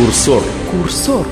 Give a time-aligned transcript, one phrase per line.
[0.00, 0.42] Курсор.
[0.70, 1.26] Курсор.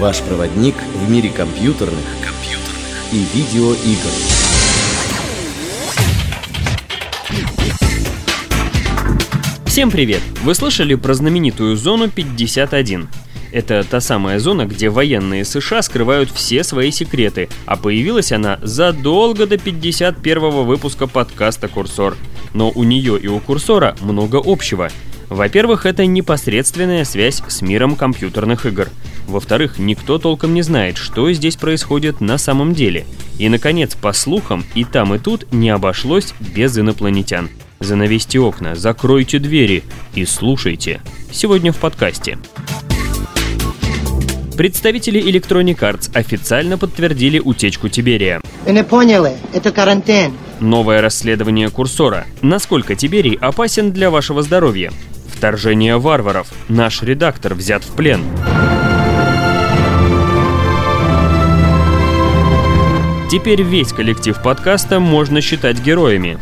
[0.00, 4.10] Ваш проводник в мире компьютерных, компьютерных и видеоигр.
[9.66, 10.22] Всем привет!
[10.42, 13.08] Вы слышали про знаменитую зону 51?
[13.52, 19.46] Это та самая зона, где военные США скрывают все свои секреты, а появилась она задолго
[19.46, 22.16] до 51 выпуска подкаста «Курсор».
[22.54, 24.88] Но у нее и у «Курсора» много общего–
[25.28, 28.88] во-первых, это непосредственная связь с миром компьютерных игр.
[29.26, 33.06] Во-вторых, никто толком не знает, что здесь происходит на самом деле.
[33.38, 37.50] И, наконец, по слухам, и там, и тут не обошлось без инопланетян.
[37.80, 39.82] Занавесьте окна, закройте двери
[40.14, 41.00] и слушайте.
[41.30, 42.38] Сегодня в подкасте.
[44.56, 48.40] Представители Electronic Arts официально подтвердили утечку Тиберия.
[48.64, 50.32] Вы не поняли, это карантин.
[50.60, 52.26] Новое расследование Курсора.
[52.40, 54.90] Насколько Тиберий опасен для вашего здоровья?
[55.36, 56.48] Вторжение варваров.
[56.68, 58.22] Наш редактор взят в плен.
[63.30, 66.38] Теперь весь коллектив подкаста можно считать героями.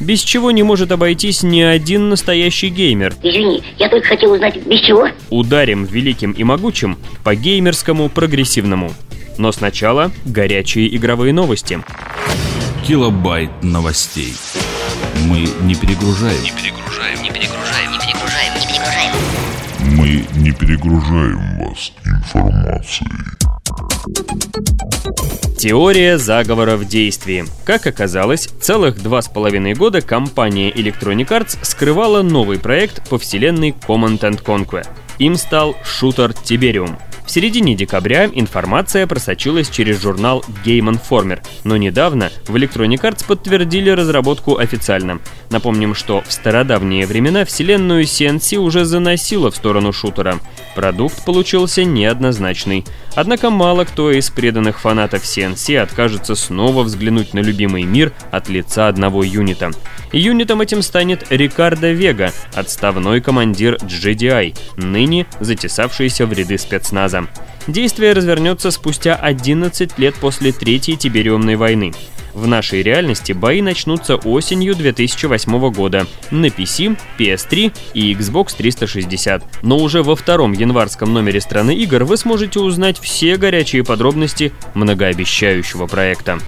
[0.00, 3.14] Без чего не может обойтись ни один настоящий геймер.
[3.22, 5.08] Извини, я только хотел узнать, без чего?
[5.30, 8.92] Ударим великим и могучим по геймерскому прогрессивному.
[9.38, 11.80] Но сначала горячие игровые новости.
[12.84, 14.34] Килобайт новостей.
[15.26, 16.42] Мы не перегружаем.
[16.42, 17.13] Не перегружаем.
[20.04, 23.08] Мы не перегружаем вас информацией.
[25.56, 27.46] Теория заговора в действии.
[27.64, 33.70] Как оказалось, целых два с половиной года компания Electronic Arts скрывала новый проект по вселенной
[33.70, 34.86] Command Conquer.
[35.18, 36.98] Им стал шутер Tiberium.
[37.26, 43.88] В середине декабря информация просочилась через журнал Game Informer, но недавно в Electronic Arts подтвердили
[43.88, 45.20] разработку официально.
[45.48, 50.38] Напомним, что в стародавние времена вселенную CNC уже заносила в сторону шутера.
[50.74, 52.84] Продукт получился неоднозначный.
[53.14, 58.88] Однако мало кто из преданных фанатов CNC откажется снова взглянуть на любимый мир от лица
[58.88, 59.70] одного юнита.
[60.12, 65.03] Юнитом этим станет Рикардо Вега, отставной командир GDI, ныне
[65.40, 67.26] затесавшийся в ряды спецназа.
[67.66, 71.92] Действие развернется спустя 11 лет после Третьей Тибериумной войны.
[72.34, 79.44] В нашей реальности бои начнутся осенью 2008 года на PC, PS3 и Xbox 360.
[79.62, 85.86] Но уже во втором январском номере страны игр вы сможете узнать все горячие подробности многообещающего
[85.86, 86.40] проекта.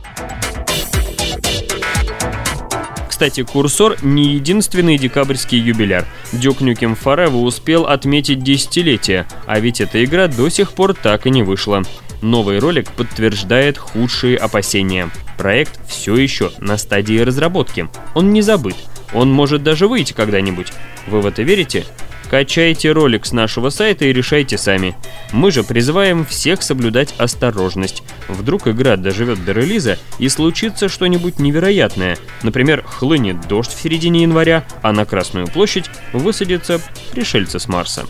[3.16, 6.04] Кстати, курсор не единственный декабрьский юбиляр.
[6.34, 11.31] Duke Nukem Forever успел отметить десятилетие, а ведь эта игра до сих пор так и
[11.31, 11.82] не вышла.
[12.21, 15.09] Новый ролик подтверждает худшие опасения.
[15.38, 17.88] Проект все еще на стадии разработки.
[18.15, 18.77] Он не забыт.
[19.15, 20.75] Он может даже выйти когда-нибудь.
[21.06, 21.87] Вы в это верите?
[22.31, 24.97] Качайте ролик с нашего сайта и решайте сами.
[25.33, 28.03] Мы же призываем всех соблюдать осторожность.
[28.29, 32.19] Вдруг игра доживет до релиза и случится что-нибудь невероятное.
[32.43, 36.81] Например, хлынет дождь в середине января, а на Красную площадь высадятся
[37.13, 38.05] пришельцы с Марса.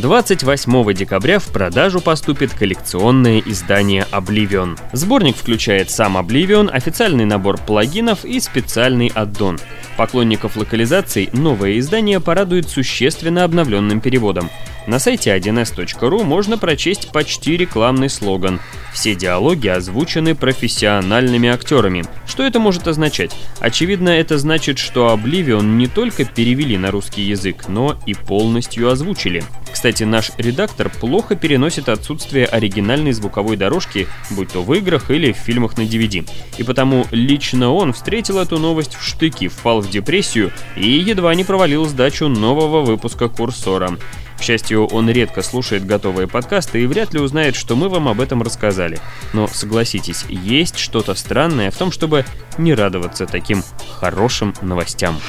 [0.00, 4.78] 28 декабря в продажу поступит коллекционное издание Oblivion.
[4.92, 9.58] Сборник включает сам Oblivion, официальный набор плагинов и специальный аддон.
[9.96, 14.50] Поклонников локализаций новое издание порадует существенно обновленным переводом.
[14.88, 18.58] На сайте 1s.ru можно прочесть почти рекламный слоган.
[18.94, 22.06] Все диалоги озвучены профессиональными актерами.
[22.26, 23.36] Что это может означать?
[23.60, 29.44] Очевидно, это значит, что Oblivion не только перевели на русский язык, но и полностью озвучили.
[29.70, 35.36] Кстати, наш редактор плохо переносит отсутствие оригинальной звуковой дорожки, будь то в играх или в
[35.36, 36.26] фильмах на DVD.
[36.56, 41.44] И потому лично он встретил эту новость в штыки, впал в депрессию и едва не
[41.44, 43.98] провалил сдачу нового выпуска Курсора.
[44.38, 48.20] К счастью, он редко слушает готовые подкасты и вряд ли узнает, что мы вам об
[48.20, 48.98] этом рассказали.
[49.32, 52.24] Но согласитесь, есть что-то странное в том, чтобы
[52.56, 53.64] не радоваться таким
[53.98, 55.20] хорошим новостям.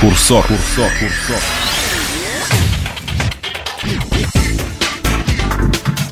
[0.00, 0.46] Курсор.
[0.46, 0.90] Курсор.
[1.00, 1.42] Курсор.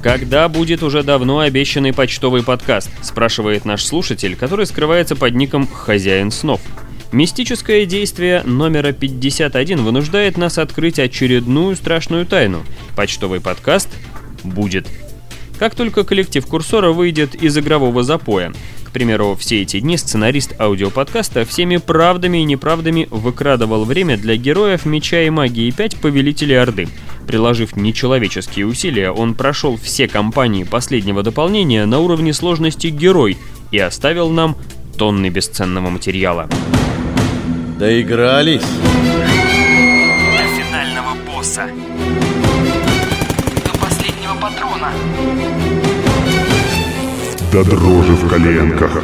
[0.03, 6.31] Когда будет уже давно обещанный почтовый подкаст, спрашивает наш слушатель, который скрывается под ником «Хозяин
[6.31, 6.61] снов».
[7.13, 12.63] Мистическое действие номера 51 вынуждает нас открыть очередную страшную тайну.
[12.97, 13.89] Почтовый подкаст
[14.43, 14.89] будет.
[15.59, 18.53] Как только коллектив Курсора выйдет из игрового запоя,
[18.85, 24.85] к примеру, все эти дни сценарист аудиоподкаста всеми правдами и неправдами выкрадывал время для героев
[24.85, 26.89] Меча и Магии 5 Повелителей Орды.
[27.27, 33.37] Приложив нечеловеческие усилия, он прошел все кампании последнего дополнения на уровне сложности «Герой»
[33.71, 34.57] и оставил нам
[34.97, 36.49] тонны бесценного материала.
[37.79, 38.63] Доигрались.
[38.63, 41.69] До финального босса.
[43.65, 44.93] До последнего патрона.
[47.53, 49.03] До дрожи в коленках.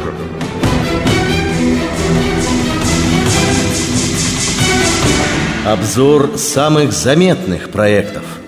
[5.67, 8.23] Обзор самых заметных проектов–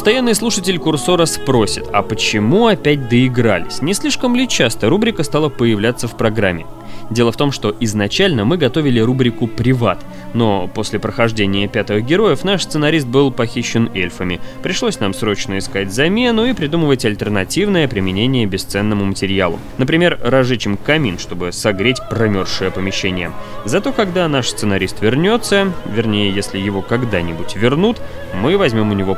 [0.00, 3.82] Постоянный слушатель курсора спросит, а почему опять доигрались?
[3.82, 6.64] Не слишком ли часто рубрика стала появляться в программе?
[7.10, 9.98] Дело в том, что изначально мы готовили рубрику «Приват»,
[10.32, 14.40] но после прохождения пятых героев наш сценарист был похищен эльфами.
[14.62, 19.58] Пришлось нам срочно искать замену и придумывать альтернативное применение бесценному материалу.
[19.76, 23.32] Например, разжечь им камин, чтобы согреть промерзшее помещение.
[23.64, 28.00] Зато когда наш сценарист вернется, вернее, если его когда-нибудь вернут,
[28.40, 29.16] мы возьмем у него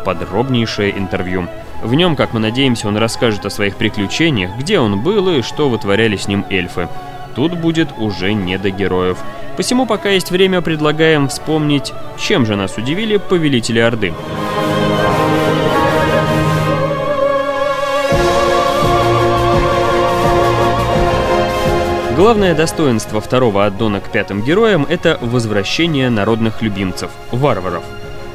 [0.73, 1.49] подробнейшее интервью.
[1.83, 5.69] В нем, как мы надеемся, он расскажет о своих приключениях, где он был и что
[5.69, 6.89] вытворяли с ним эльфы.
[7.35, 9.19] Тут будет уже не до героев.
[9.57, 14.13] Посему пока есть время, предлагаем вспомнить, чем же нас удивили повелители Орды.
[22.17, 27.83] Главное достоинство второго аддона к пятым героям– это возвращение народных любимцев– варваров.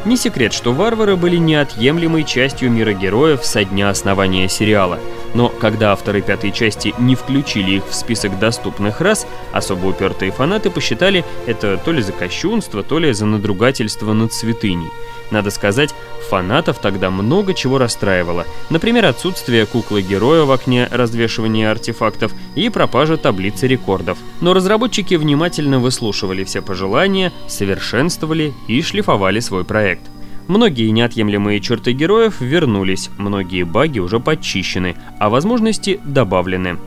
[0.08, 5.00] Не секрет, что варвары были неотъемлемой частью мира героев со дня основания сериала–
[5.34, 10.70] но когда авторы пятой части не включили их в список доступных рас, особо упертые фанаты
[10.70, 14.90] посчитали это то ли за кощунство, то ли за надругательство над святыней.
[15.32, 15.94] Надо сказать,
[16.30, 18.46] фанатов тогда много чего расстраивало.
[18.70, 24.18] Например, отсутствие куклы-героя в окне развешивания артефактов и пропажа таблицы рекордов.
[24.42, 30.04] Но разработчики внимательно выслушивали все пожелания, совершенствовали и шлифовали свой проект.
[30.48, 36.78] Многие неотъемлемые черты героев вернулись, многие баги уже подчищены, а возможности добавлены.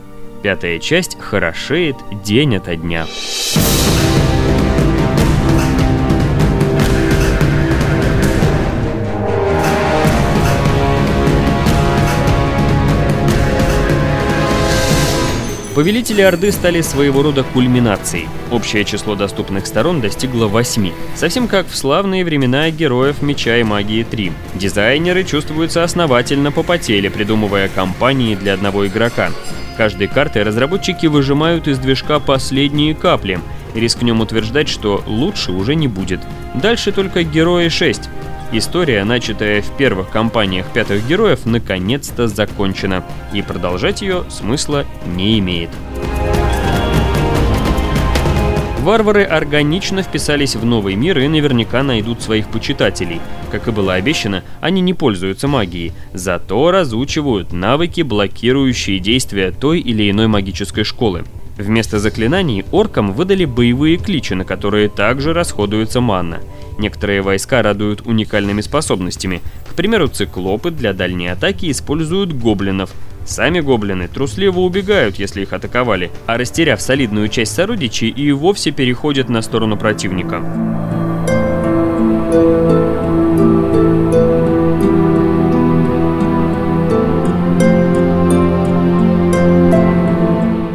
[0.41, 3.05] Пятая часть хорошеет день ото дня.
[15.73, 18.27] Повелители Орды стали своего рода кульминацией.
[18.51, 20.91] Общее число доступных сторон достигло 8.
[21.15, 24.33] Совсем как в славные времена героев Меча и Магии 3.
[24.55, 29.31] Дизайнеры чувствуются основательно попотели, придумывая кампании для одного игрока.
[29.77, 33.39] Каждой картой разработчики выжимают из движка последние капли.
[33.73, 36.19] Рискнем утверждать, что лучше уже не будет.
[36.53, 38.09] Дальше только Герои 6.
[38.53, 43.01] История, начатая в первых кампаниях пятых героев, наконец-то закончена,
[43.33, 45.69] и продолжать ее смысла не имеет.
[48.81, 53.21] Варвары органично вписались в новый мир и наверняка найдут своих почитателей.
[53.51, 60.09] Как и было обещано, они не пользуются магией, зато разучивают навыки, блокирующие действия той или
[60.09, 61.23] иной магической школы.
[61.57, 66.39] Вместо заклинаний оркам выдали боевые кличи, на которые также расходуется манна.
[66.81, 69.43] Некоторые войска радуют уникальными способностями.
[69.69, 72.89] К примеру, циклопы для дальней атаки используют гоблинов.
[73.23, 79.29] Сами гоблины трусливо убегают, если их атаковали, а растеряв солидную часть сородичей и вовсе переходят
[79.29, 80.39] на сторону противника.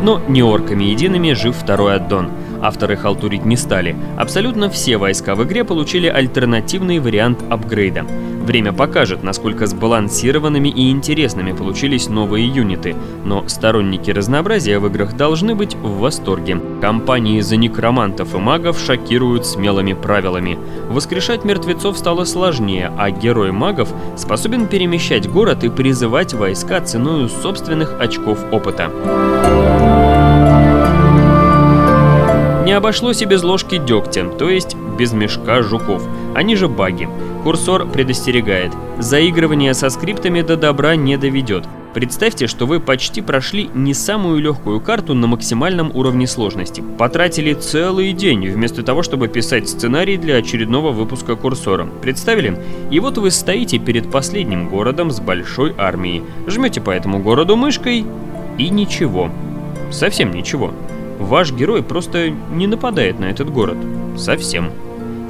[0.05, 2.31] Но не орками едиными жив второй аддон.
[2.63, 3.97] Авторы халтурить не стали.
[4.17, 8.05] Абсолютно все войска в игре получили альтернативный вариант апгрейда.
[8.47, 12.95] Время покажет, насколько сбалансированными и интересными получились новые юниты,
[13.25, 16.61] но сторонники разнообразия в играх должны быть в восторге.
[16.81, 20.61] Компании за некромантов и магов шокируют смелыми правилами.
[20.89, 28.01] Воскрешать мертвецов стало сложнее, а герой магов способен перемещать город и призывать войска ценой собственных
[28.01, 30.06] очков опыта.
[32.77, 36.07] Обошлось и без ложки дегтя, то есть без мешка жуков.
[36.35, 37.09] Они же баги.
[37.43, 38.71] Курсор предостерегает.
[38.99, 41.65] Заигрывание со скриптами до добра не доведет.
[41.95, 46.85] Представьте, что вы почти прошли не самую легкую карту на максимальном уровне сложности.
[46.99, 51.87] Потратили целый день, вместо того, чтобы писать сценарий для очередного выпуска курсора.
[52.03, 52.61] Представили?
[52.91, 56.25] И вот вы стоите перед последним городом с большой армией.
[56.47, 58.05] Жмете по этому городу мышкой
[58.59, 59.31] и ничего.
[59.91, 60.75] Совсем ничего.
[61.19, 63.79] Ваш герой просто не нападает на этот город.
[64.17, 64.71] Совсем.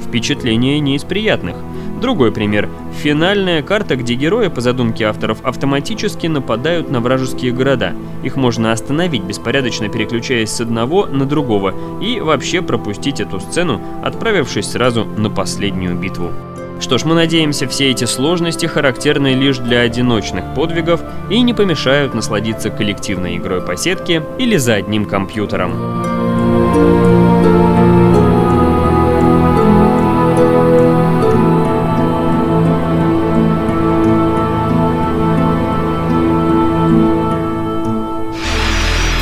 [0.01, 1.55] Впечатление не из приятных.
[2.01, 2.69] Другой пример.
[3.01, 7.93] Финальная карта, где герои, по задумке авторов, автоматически нападают на вражеские города.
[8.23, 14.71] Их можно остановить, беспорядочно переключаясь с одного на другого, и вообще пропустить эту сцену, отправившись
[14.71, 16.31] сразу на последнюю битву.
[16.79, 22.13] Что ж, мы надеемся, все эти сложности характерны лишь для одиночных подвигов и не помешают
[22.13, 25.73] насладиться коллективной игрой по сетке или за одним компьютером.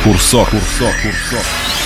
[0.04, 0.48] Курсор.
[0.50, 0.92] Курсор.
[1.02, 1.85] Курсор.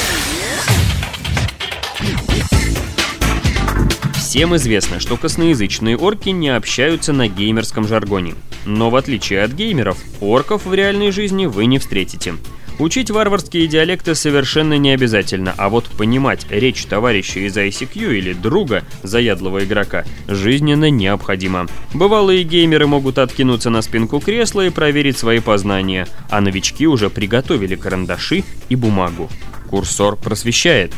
[4.30, 8.34] Всем известно, что косноязычные орки не общаются на геймерском жаргоне.
[8.64, 12.34] Но в отличие от геймеров, орков в реальной жизни вы не встретите.
[12.78, 18.84] Учить варварские диалекты совершенно не обязательно, а вот понимать речь товарища из ICQ или друга,
[19.02, 21.66] заядлого игрока, жизненно необходимо.
[21.92, 27.74] Бывалые геймеры могут откинуться на спинку кресла и проверить свои познания, а новички уже приготовили
[27.74, 29.28] карандаши и бумагу.
[29.68, 30.92] Курсор просвещает.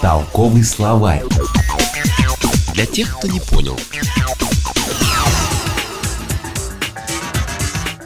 [0.00, 1.22] Толковый словарь.
[2.82, 3.78] Для тех, кто не понял.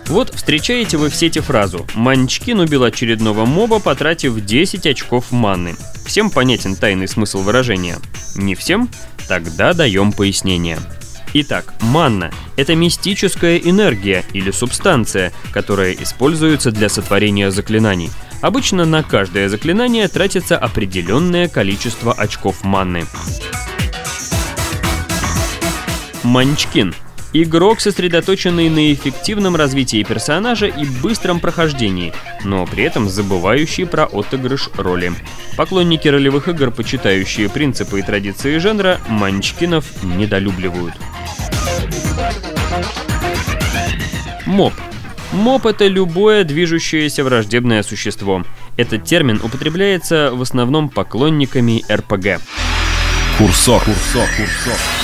[0.08, 5.76] Вот встречаете вы в сети фразу «Манчкин убил очередного моба, потратив 10 очков маны».
[6.04, 7.96] Всем понятен тайный смысл выражения?
[8.34, 8.90] Не всем?
[9.26, 10.78] Тогда даем пояснение.
[11.32, 18.10] Итак, манна– это мистическая энергия или субстанция, которая используется для сотворения заклинаний.
[18.42, 23.06] Обычно на каждое заклинание тратится определенное количество очков манны.
[26.26, 26.92] Манчкин–
[27.32, 32.14] Игрок, сосредоточенный на эффективном развитии персонажа и быстром прохождении,
[32.44, 35.12] но при этом забывающий про отыгрыш роли.
[35.56, 40.94] Поклонники ролевых игр, почитающие принципы и традиции жанра, манчкинов недолюбливают.
[44.46, 44.72] Моб.
[45.32, 48.44] Моб— это любое движущееся враждебное существо.
[48.76, 52.40] Этот термин употребляется в основном поклонниками РПГ.
[53.36, 53.84] Курсор.
[53.84, 54.28] Курсор.
[54.36, 54.95] Курсор.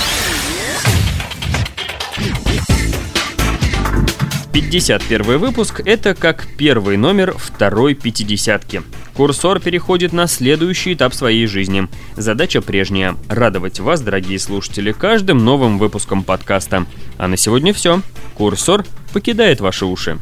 [4.53, 8.83] 51 выпуск— это как первый номер второй пятидесятки.
[9.15, 11.87] Курсор переходит на следующий этап своей жизни.
[12.15, 16.85] Задача прежняя— радовать вас, дорогие слушатели, каждым новым выпуском подкаста.
[17.17, 18.01] А на сегодня все.
[18.35, 20.17] Курсор покидает ваши уши.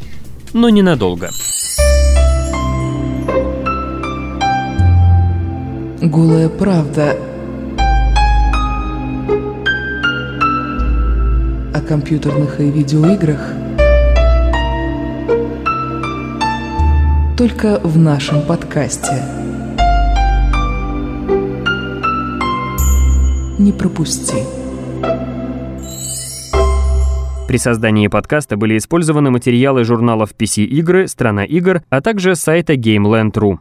[0.54, 1.30] Но ненадолго.
[6.02, 7.18] Голая правда
[11.74, 13.42] о компьютерных и видеоиграх–
[17.42, 19.24] только в нашем подкасте.
[23.58, 24.44] Не пропусти.
[27.48, 33.58] При создании подкаста были использованы материалы журналов PC Игры, Страна игр, а также сайта GameLand.ru.